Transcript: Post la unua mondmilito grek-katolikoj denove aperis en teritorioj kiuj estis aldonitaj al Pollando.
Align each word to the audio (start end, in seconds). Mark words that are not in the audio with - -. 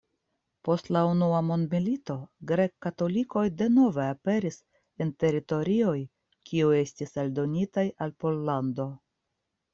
Post 0.67 0.87
la 0.95 1.01
unua 1.09 1.41
mondmilito 1.49 2.15
grek-katolikoj 2.51 3.43
denove 3.59 4.07
aperis 4.15 4.57
en 5.07 5.13
teritorioj 5.25 5.95
kiuj 6.51 6.73
estis 6.81 7.17
aldonitaj 7.27 7.87
al 8.07 8.17
Pollando. 8.25 8.91